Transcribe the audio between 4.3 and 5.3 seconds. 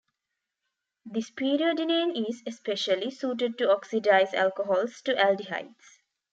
alcohols to